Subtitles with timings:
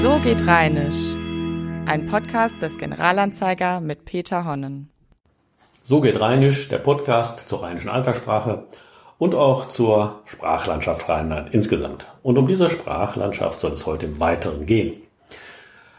[0.00, 1.16] So geht Rheinisch.
[1.86, 4.90] Ein Podcast des Generalanzeiger mit Peter Honnen.
[5.82, 8.62] So geht Rheinisch, der Podcast zur rheinischen Alltagssprache
[9.18, 12.06] und auch zur Sprachlandschaft Rheinland insgesamt.
[12.22, 15.02] Und um diese Sprachlandschaft soll es heute im Weiteren gehen.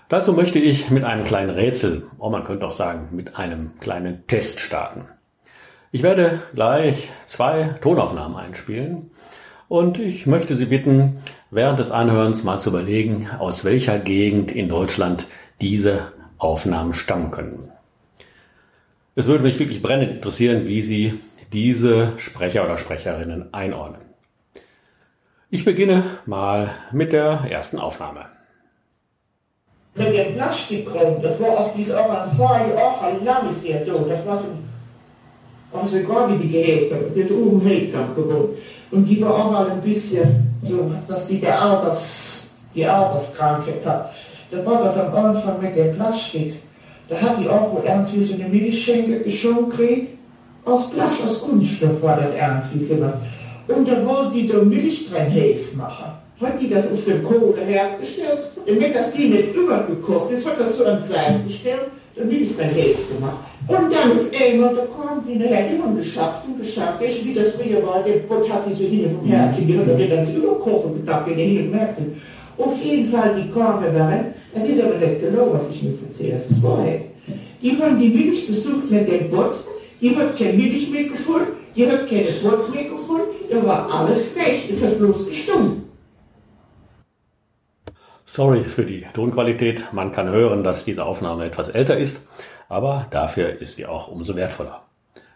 [0.08, 4.26] Dazu möchte ich mit einem kleinen Rätsel, oh man könnte auch sagen, mit einem kleinen
[4.28, 5.08] Test starten.
[5.92, 9.12] Ich werde gleich zwei Tonaufnahmen einspielen
[9.70, 11.20] und ich möchte Sie bitten,
[11.52, 15.28] während des Anhörens mal zu überlegen, aus welcher Gegend in Deutschland
[15.62, 17.72] diese Aufnahmen stammen können.
[19.16, 21.14] Es würde mich wirklich brennend interessieren, wie Sie
[21.54, 24.02] diese Sprecher oder Sprecherinnen einordnen.
[25.52, 28.26] Ich beginne mal mit der ersten Aufnahme.
[29.96, 33.84] Mit dem Plastikraum, das war auch dieses auch ein paar Jahre ein lang ist der
[33.86, 34.48] da, das war so,
[35.74, 36.52] also gar wie die
[37.16, 38.52] der oben Heidkamp gewohnt.
[38.92, 44.14] Und die war auch mal ein bisschen so, dass sie der Alters, die Alterskrankheit hat.
[44.52, 46.56] Da war das am Anfang mit dem Plastik.
[47.08, 50.18] Da hat die auch wohl ernst wie so eine Milchschenke geschont gekriegt.
[50.66, 53.14] Aus Plastik, aus Kunststoff war das ernst wie sowas.
[53.68, 56.14] Und da wollte die da Milch drin heiß machen.
[56.42, 60.78] Hat die das auf dem Kohle hergestellt, damit das die nicht übergekocht ist, hat das
[60.78, 63.49] so ans Seil gestellt, dann bin ich drin heiß gemacht.
[63.70, 67.00] Und dann einmal, da kam die nachher immer geschafft und geschafft.
[67.00, 68.02] Weißt wie das früher war?
[68.04, 71.38] Der Gott hat die so hin vom Herzen gehört, da wird dann überkochen gedacht, wenn
[71.38, 72.02] er hin und merkte.
[72.58, 74.34] Auf jeden Fall, die kamen rein.
[74.56, 77.02] Es ist aber nicht genau, was ich mir erzähle, das ist Wahrheit.
[77.62, 79.64] Die haben die Milch gesucht mit dem Bott,
[80.02, 84.36] die hat keine Milch mehr gefunden, die hat keine Bott mehr gefunden, da war alles
[84.36, 85.84] weg, es hat bloß gestummt.
[88.26, 89.86] Sorry für die Tonqualität.
[89.92, 92.28] Man kann hören, dass diese Aufnahme etwas älter ist
[92.70, 94.84] aber dafür ist sie auch umso wertvoller.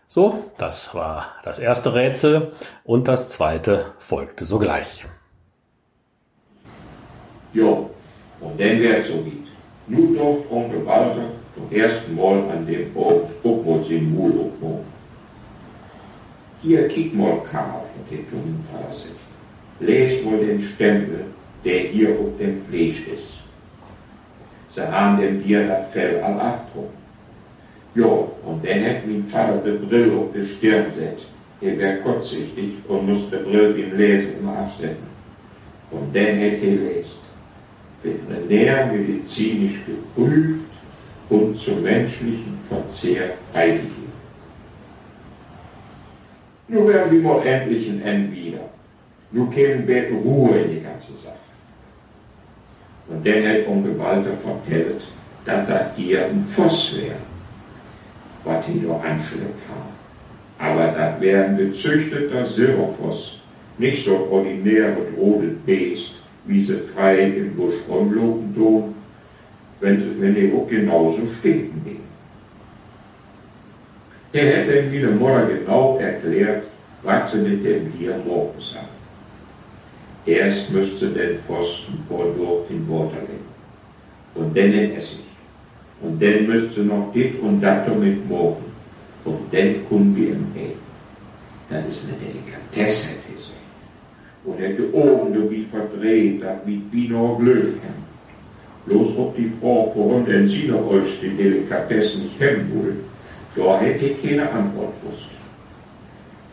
[0.07, 2.53] So, das war das erste Rätsel
[2.83, 5.05] und das zweite folgte sogleich.
[7.51, 7.89] Jo,
[8.39, 9.47] und dann wär's so geht.
[9.87, 14.85] Nun durft Onkel Walter zum ersten Mal an dem Ort Spuckmutz in Mul aufnehmen.
[16.61, 19.17] Hier kick mal Karl auf den jungen Palasit.
[19.79, 21.25] Lest wohl den Stempel,
[21.65, 23.33] der hier auf dem Fleisch ist.
[24.73, 26.89] Sie haben dem Bier das Fell an Achtung.
[29.27, 31.25] Vater die Brille auf die Stirn gesetzt.
[31.61, 35.13] Er wäre kurzsichtig und musste die Brille beim Lesen immer absetzen.
[35.91, 37.23] Und dann hat er gelesen.
[38.03, 40.59] Veterinärmedizinisch geprüft
[41.29, 44.11] und zum menschlichen Verzehr freigegeben.
[46.67, 48.69] Nun werden wir mal endlich ein Ende wieder.
[49.31, 51.35] Nun kämen wir Ruhe in die ganze Sache.
[53.07, 55.01] Und dann hat Onkel Walter vertellt,
[55.45, 57.32] dass das hier ein Voss wäre
[58.45, 59.93] was noch anschleppt haben.
[60.59, 63.39] Aber das wäre ein gezüchteter Silberfoss,
[63.77, 66.11] nicht so ordinär bedrohtes Beest,
[66.45, 68.95] wie sie frei im Busch rumloben tun,
[69.79, 72.03] wenn, wenn die auch genauso stinken gehen.
[74.33, 76.63] Der hätte mir der Mutter genau erklärt,
[77.03, 78.87] was sie mit dem Bier morgens haben.
[80.25, 82.25] Erst müsste den Pfosten vor
[82.69, 83.45] in Water legen
[84.35, 85.32] und dann den Essig.
[86.03, 88.65] Und dann müsste noch dit und das mit morgen.
[89.23, 90.75] Und dann kommen wir Eck.
[91.69, 93.63] Das ist eine Delikatesse, gesagt.
[94.43, 98.03] Und hätte oben du wie verdreht, das wie Bino Glöchen.
[98.85, 102.99] Bloß ob die Frau, warum denn sie noch euch die Delikatesse nicht hemmen wollen,
[103.55, 105.29] da hätte ich keine Antwort gewusst.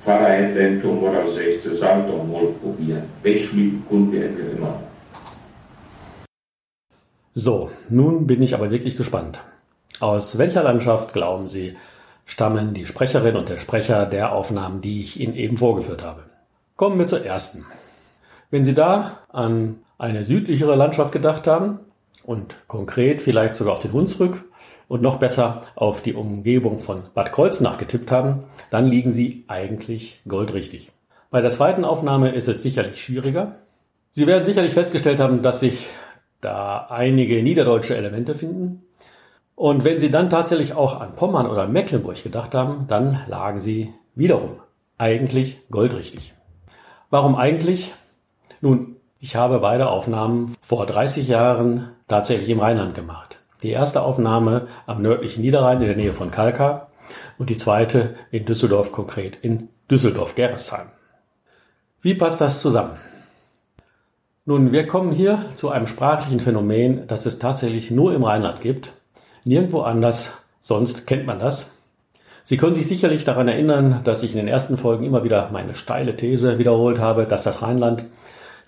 [0.05, 3.03] Vater hätte dann zum oder 16 Sand mal probieren.
[3.25, 4.81] Wegschmieden konnte er immer.
[7.35, 9.41] So, nun bin ich aber wirklich gespannt.
[10.01, 11.77] Aus welcher Landschaft, glauben Sie,
[12.25, 16.25] stammen die Sprecherin und der Sprecher der Aufnahmen, die ich Ihnen eben vorgeführt habe?
[16.75, 17.67] Kommen wir zur ersten.
[18.51, 21.79] Wenn Sie da an eine südlichere Landschaft gedacht haben
[22.25, 24.45] und konkret vielleicht sogar auf den Hunsrück
[24.89, 30.21] und noch besser auf die Umgebung von Bad Kreuznach getippt haben, dann liegen Sie eigentlich
[30.27, 30.91] goldrichtig.
[31.31, 33.55] Bei der zweiten Aufnahme ist es sicherlich schwieriger.
[34.15, 35.91] Sie werden sicherlich festgestellt haben, dass sich
[36.41, 38.83] da einige niederdeutsche Elemente finden.
[39.55, 43.93] Und wenn Sie dann tatsächlich auch an Pommern oder Mecklenburg gedacht haben, dann lagen Sie
[44.15, 44.61] wiederum
[44.97, 46.33] eigentlich goldrichtig.
[47.11, 47.93] Warum eigentlich?
[48.61, 53.39] Nun, ich habe beide Aufnahmen vor 30 Jahren tatsächlich im Rheinland gemacht.
[53.63, 56.89] Die erste Aufnahme am nördlichen Niederrhein in der Nähe von Kalkar
[57.37, 60.89] und die zweite in Düsseldorf konkret in Düsseldorf-Gerresheim.
[62.01, 62.97] Wie passt das zusammen?
[64.51, 68.93] Nun, wir kommen hier zu einem sprachlichen Phänomen, das es tatsächlich nur im Rheinland gibt.
[69.45, 71.69] Nirgendwo anders, sonst kennt man das.
[72.43, 75.77] Sie können sich sicherlich daran erinnern, dass ich in den ersten Folgen immer wieder meine
[75.77, 78.07] steile These wiederholt habe, dass das Rheinland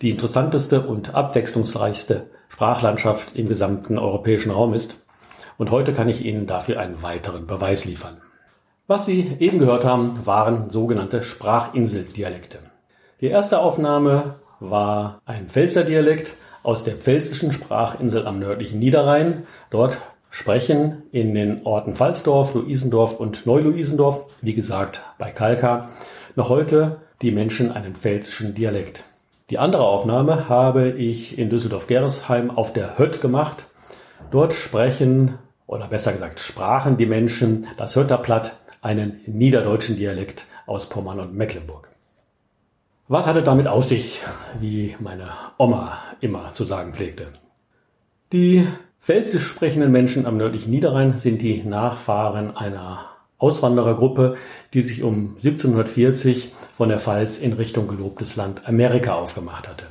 [0.03, 4.95] die interessanteste und abwechslungsreichste Sprachlandschaft im gesamten europäischen Raum ist.
[5.59, 8.19] Und heute kann ich Ihnen dafür einen weiteren Beweis liefern.
[8.87, 12.61] Was Sie eben gehört haben, waren sogenannte Sprachinseldialekte.
[13.21, 19.43] Die erste Aufnahme war ein Pfälzer Dialekt aus der pfälzischen Sprachinsel am nördlichen Niederrhein.
[19.71, 19.99] Dort
[20.31, 25.91] sprechen in den Orten Pfalzdorf, Luisendorf und Neu-Luisendorf, wie gesagt bei Kalka,
[26.37, 29.05] noch heute die Menschen einen pfälzischen Dialekt.
[29.51, 33.67] Die andere Aufnahme habe ich in Düsseldorf-Geresheim auf der Hött gemacht.
[34.31, 41.21] Dort sprechen, oder besser gesagt sprachen die Menschen das Hötterplatt, einen niederdeutschen Dialekt aus Pommern
[41.21, 41.92] und Mecklenburg.
[43.09, 44.21] Was hatte damit aus sich,
[44.61, 45.29] wie meine
[45.59, 47.27] Oma immer zu sagen pflegte?
[48.33, 48.65] Die
[49.01, 53.01] pfälzisch sprechenden Menschen am nördlichen Niederrhein sind die Nachfahren einer
[53.39, 54.37] Auswanderergruppe,
[54.73, 59.87] die sich um 1740 von der Pfalz in Richtung gelobtes Land Amerika aufgemacht hatte.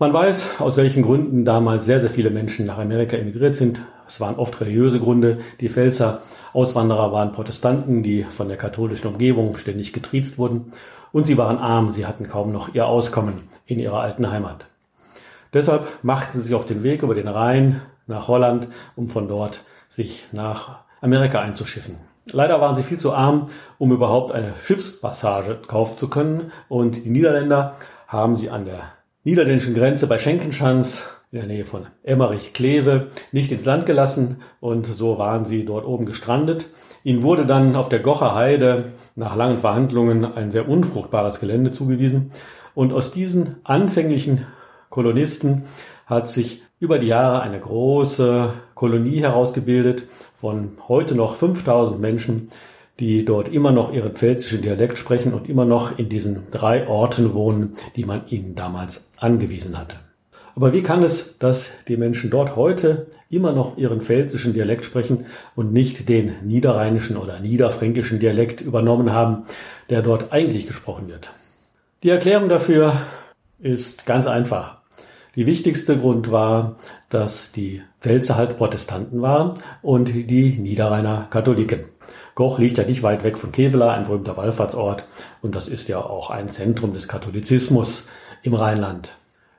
[0.00, 3.82] Man weiß, aus welchen Gründen damals sehr, sehr viele Menschen nach Amerika emigriert sind.
[4.06, 5.38] Es waren oft religiöse Gründe.
[5.60, 6.22] Die Pfälzer
[6.52, 10.72] Auswanderer waren Protestanten, die von der katholischen Umgebung ständig getriezt wurden.
[11.12, 14.66] Und sie waren arm, sie hatten kaum noch ihr Auskommen in ihrer alten Heimat.
[15.52, 19.62] Deshalb machten sie sich auf den Weg über den Rhein nach Holland, um von dort
[19.88, 21.96] sich nach Amerika einzuschiffen.
[22.30, 26.52] Leider waren sie viel zu arm, um überhaupt eine Schiffspassage kaufen zu können.
[26.68, 27.76] Und die Niederländer
[28.06, 28.92] haben sie an der
[29.24, 35.18] niederländischen Grenze bei Schenkenschanz in der Nähe von Emmerich-Kleve nicht ins Land gelassen und so
[35.18, 36.70] waren sie dort oben gestrandet.
[37.04, 42.32] Ihnen wurde dann auf der Gocher Heide nach langen Verhandlungen ein sehr unfruchtbares Gelände zugewiesen
[42.74, 44.46] und aus diesen anfänglichen
[44.88, 45.64] Kolonisten
[46.06, 50.04] hat sich über die Jahre eine große Kolonie herausgebildet
[50.34, 52.50] von heute noch 5000 Menschen,
[53.00, 57.34] die dort immer noch ihren pfälzischen Dialekt sprechen und immer noch in diesen drei Orten
[57.34, 59.96] wohnen, die man ihnen damals angewiesen hatte.
[60.58, 65.24] Aber wie kann es, dass die Menschen dort heute immer noch ihren pfälzischen Dialekt sprechen
[65.54, 69.44] und nicht den niederrheinischen oder niederfränkischen Dialekt übernommen haben,
[69.88, 71.30] der dort eigentlich gesprochen wird?
[72.02, 72.92] Die Erklärung dafür
[73.60, 74.78] ist ganz einfach.
[75.36, 76.74] Die wichtigste Grund war,
[77.08, 81.84] dass die Pfälzer halt Protestanten waren und die Niederrheiner Katholiken.
[82.34, 85.04] Goch liegt ja nicht weit weg von Kevela, ein berühmter Wallfahrtsort,
[85.40, 88.08] und das ist ja auch ein Zentrum des Katholizismus
[88.42, 89.18] im Rheinland.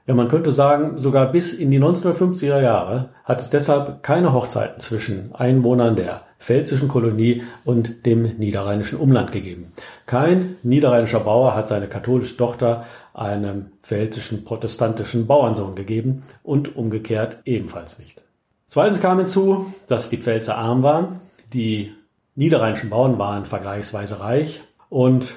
[0.10, 4.80] Ja, man könnte sagen, sogar bis in die 1950er Jahre hat es deshalb keine Hochzeiten
[4.80, 9.72] zwischen Einwohnern der pfälzischen Kolonie und dem niederrheinischen Umland gegeben.
[10.08, 18.00] Kein niederrheinischer Bauer hat seine katholische Tochter einem pfälzischen protestantischen Bauernsohn gegeben und umgekehrt ebenfalls
[18.00, 18.20] nicht.
[18.66, 21.20] Zweitens kam hinzu, dass die Pfälzer arm waren,
[21.54, 21.94] die
[22.34, 25.36] niederrheinischen Bauern waren vergleichsweise reich und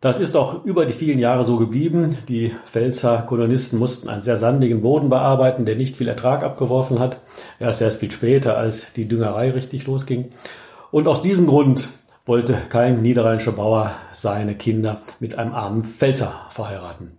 [0.00, 2.16] das ist auch über die vielen Jahre so geblieben.
[2.28, 7.20] Die Pfälzer Kolonisten mussten einen sehr sandigen Boden bearbeiten, der nicht viel Ertrag abgeworfen hat.
[7.58, 10.30] Erst erst viel später, als die Düngerei richtig losging.
[10.90, 11.88] Und aus diesem Grund
[12.24, 17.18] wollte kein niederrheinischer Bauer seine Kinder mit einem armen Pfälzer verheiraten.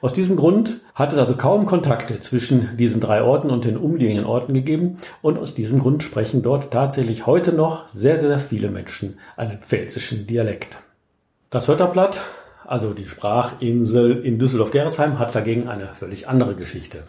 [0.00, 4.26] Aus diesem Grund hat es also kaum Kontakte zwischen diesen drei Orten und den umliegenden
[4.26, 9.18] Orten gegeben und aus diesem Grund sprechen dort tatsächlich heute noch sehr, sehr viele Menschen
[9.36, 10.78] einen pfälzischen Dialekt.
[11.50, 12.20] Das Hötterblatt,
[12.66, 17.04] also die Sprachinsel in Düsseldorf-Geresheim, hat dagegen eine völlig andere Geschichte.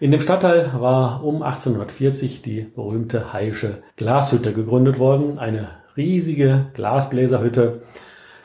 [0.00, 7.82] In dem Stadtteil war um 1840 die berühmte Heische Glashütte gegründet worden, eine riesige Glasbläserhütte,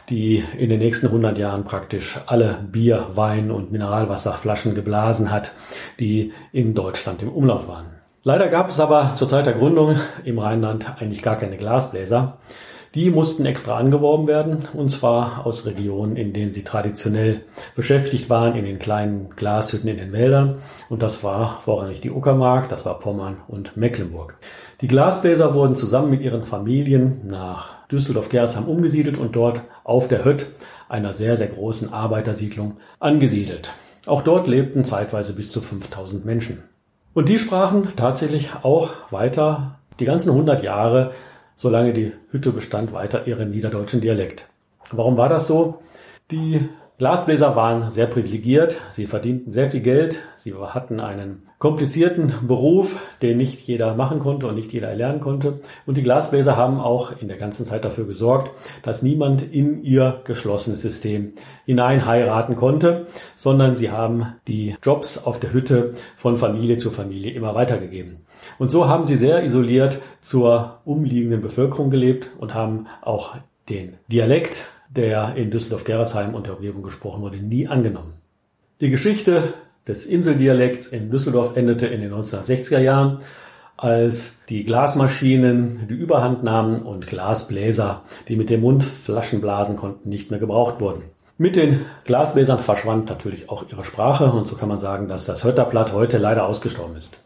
[0.10, 5.54] die in den nächsten 100 Jahren praktisch alle Bier, Wein und Mineralwasserflaschen geblasen hat,
[5.98, 7.86] die in Deutschland im Umlauf waren.
[8.24, 12.38] Leider gab es aber zur Zeit der Gründung im Rheinland eigentlich gar keine Glasbläser.
[12.96, 17.41] Die mussten extra angeworben werden, und zwar aus Regionen, in denen sie traditionell
[17.75, 20.60] beschäftigt waren, in den kleinen Glashütten in den Wäldern.
[20.89, 24.38] Und das war vorrangig die Uckermark, das war Pommern und Mecklenburg.
[24.82, 30.48] Die Glasbläser wurden zusammen mit ihren Familien nach Düsseldorf-Gersheim umgesiedelt und dort auf der Hütt,
[30.89, 33.72] einer sehr, sehr großen Arbeitersiedlung, angesiedelt.
[34.06, 36.63] Auch dort lebten zeitweise bis zu 5000 Menschen.
[37.13, 41.12] Und die sprachen tatsächlich auch weiter die ganzen 100 Jahre,
[41.58, 44.48] solange die Hütte bestand, weiter ihren niederdeutschen Dialekt.
[44.92, 45.82] Warum war das so?
[46.32, 53.00] Die Glasbläser waren sehr privilegiert, sie verdienten sehr viel Geld, sie hatten einen komplizierten Beruf,
[53.22, 55.60] den nicht jeder machen konnte und nicht jeder erlernen konnte.
[55.86, 58.50] Und die Glasbläser haben auch in der ganzen Zeit dafür gesorgt,
[58.82, 61.34] dass niemand in ihr geschlossenes System
[61.68, 67.32] hinein heiraten konnte, sondern sie haben die Jobs auf der Hütte von Familie zu Familie
[67.32, 68.25] immer weitergegeben.
[68.58, 73.36] Und so haben sie sehr isoliert zur umliegenden Bevölkerung gelebt und haben auch
[73.70, 78.13] den Dialekt der in Düsseldorf-Gerresheim und der Umgebung gesprochen wurde, nie angenommen.
[78.82, 79.53] Die Geschichte
[79.88, 83.20] des Inseldialekts in Düsseldorf endete in den 1960er Jahren,
[83.77, 90.10] als die Glasmaschinen die Überhand nahmen und Glasbläser, die mit dem Mund Flaschen blasen konnten,
[90.10, 91.03] nicht mehr gebraucht wurden.
[91.38, 95.44] Mit den Glasbläsern verschwand natürlich auch ihre Sprache und so kann man sagen, dass das
[95.44, 97.17] Hötterblatt heute leider ausgestorben ist.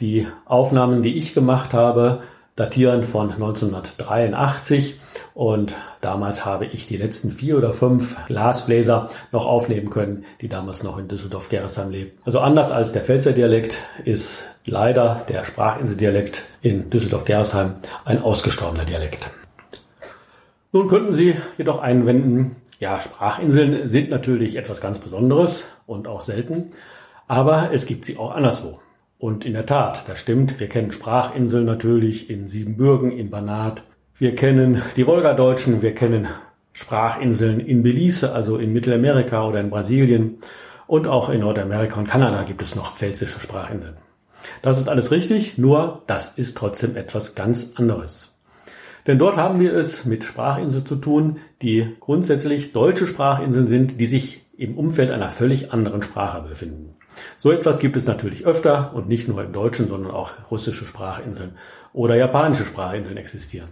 [0.00, 2.20] Die Aufnahmen, die ich gemacht habe,
[2.60, 5.00] datieren von 1983
[5.32, 10.82] und damals habe ich die letzten vier oder fünf Glasbläser noch aufnehmen können, die damals
[10.82, 12.10] noch in Düsseldorf-Gerresheim leben.
[12.26, 19.30] Also anders als der Pfälzer Dialekt ist leider der Sprachinseldialekt in Düsseldorf-Gerresheim ein ausgestorbener Dialekt.
[20.72, 26.72] Nun könnten Sie jedoch einwenden, ja, Sprachinseln sind natürlich etwas ganz Besonderes und auch selten,
[27.26, 28.80] aber es gibt sie auch anderswo.
[29.20, 33.82] Und in der Tat, das stimmt, wir kennen Sprachinseln natürlich in Siebenbürgen, in Banat.
[34.18, 36.26] Wir kennen die Wolgadeutschen, wir kennen
[36.72, 40.38] Sprachinseln in Belize, also in Mittelamerika oder in Brasilien.
[40.86, 43.98] Und auch in Nordamerika und Kanada gibt es noch pfälzische Sprachinseln.
[44.62, 48.30] Das ist alles richtig, nur das ist trotzdem etwas ganz anderes.
[49.06, 54.06] Denn dort haben wir es mit Sprachinseln zu tun, die grundsätzlich deutsche Sprachinseln sind, die
[54.06, 56.92] sich im Umfeld einer völlig anderen Sprache befinden.
[57.38, 61.52] So etwas gibt es natürlich öfter und nicht nur im Deutschen, sondern auch russische Sprachinseln
[61.94, 63.68] oder japanische Sprachinseln existieren.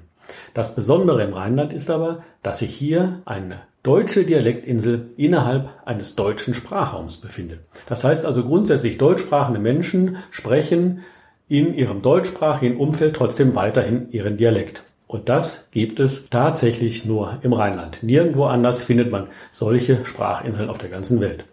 [0.55, 6.55] Das Besondere im Rheinland ist aber, dass sich hier eine deutsche Dialektinsel innerhalb eines deutschen
[6.55, 7.61] Sprachraums befindet.
[7.87, 11.05] Das heißt also grundsätzlich deutschsprachende Menschen sprechen
[11.49, 14.83] in ihrem deutschsprachigen Umfeld trotzdem weiterhin ihren Dialekt.
[15.09, 18.03] Und das gibt es tatsächlich nur im Rheinland.
[18.03, 21.45] Nirgendwo anders findet man solche Sprachinseln auf der ganzen Welt.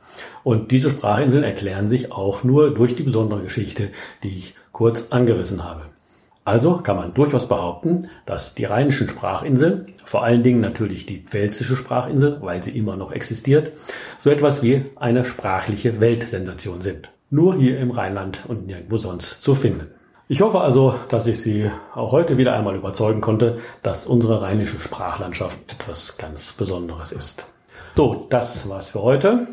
[0.43, 3.89] Und diese Sprachinseln erklären sich auch nur durch die besondere Geschichte,
[4.23, 5.83] die ich kurz angerissen habe.
[6.43, 11.77] Also kann man durchaus behaupten, dass die rheinischen Sprachinseln, vor allen Dingen natürlich die pfälzische
[11.77, 13.71] Sprachinsel, weil sie immer noch existiert,
[14.19, 17.09] so etwas wie eine sprachliche Weltsensation sind.
[17.29, 19.94] Nur hier im Rheinland und nirgendwo sonst zu finden.
[20.27, 24.79] Ich hoffe also, dass ich Sie auch heute wieder einmal überzeugen konnte, dass unsere rheinische
[24.79, 27.45] Sprachlandschaft etwas ganz Besonderes ist.
[27.95, 29.47] So, das war's für heute.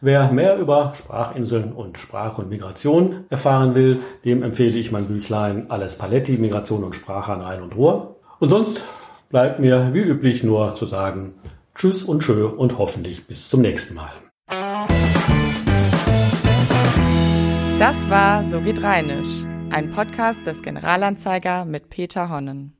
[0.00, 5.68] Wer mehr über Sprachinseln und Sprache und Migration erfahren will, dem empfehle ich mein Büchlein
[5.68, 8.14] Alles Paletti, Migration und Sprache an Rhein und Ruhr.
[8.38, 8.84] Und sonst
[9.30, 11.34] bleibt mir wie üblich nur zu sagen
[11.74, 14.12] Tschüss und Tschö und hoffentlich bis zum nächsten Mal.
[17.80, 19.44] Das war So geht Rheinisch,
[19.74, 22.74] ein Podcast des Generalanzeiger mit Peter Honnen.